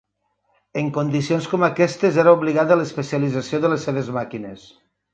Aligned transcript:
En 0.81 0.89
condicions 0.95 1.51
com 1.51 1.67
aquestes 1.69 2.19
era 2.25 2.35
obligada 2.39 2.81
l'especialització 2.83 3.63
de 3.67 3.75
les 3.75 3.89
seves 3.91 4.15
màquines. 4.21 4.69